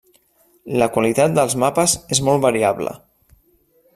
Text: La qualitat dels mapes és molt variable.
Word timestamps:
La 0.81 0.87
qualitat 0.95 1.35
dels 1.35 1.57
mapes 1.65 1.95
és 2.17 2.23
molt 2.31 2.45
variable. 2.49 2.97